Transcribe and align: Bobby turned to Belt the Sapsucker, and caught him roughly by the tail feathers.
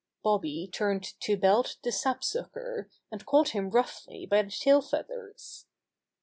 Bobby 0.23 0.67
turned 0.73 1.03
to 1.19 1.37
Belt 1.37 1.77
the 1.83 1.91
Sapsucker, 1.91 2.89
and 3.11 3.23
caught 3.23 3.49
him 3.49 3.69
roughly 3.69 4.25
by 4.25 4.41
the 4.41 4.49
tail 4.49 4.81
feathers. 4.81 5.67